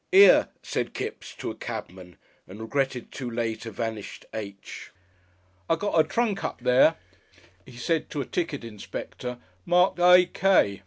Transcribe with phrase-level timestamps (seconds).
[0.11, 2.17] "'Ere!" said Kipps to a cabman,
[2.47, 4.89] and regretted too late a vanished "H."
[5.69, 6.95] "I got a trunk up there,"
[7.67, 10.25] he said to a ticket inspector, "marked A.
[10.25, 10.79] K."